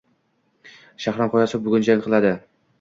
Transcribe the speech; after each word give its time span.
Shahram 1.05 1.31
G‘iyosov 1.37 1.65
bugun 1.69 1.87
jang 1.91 2.05
qilading 2.09 2.45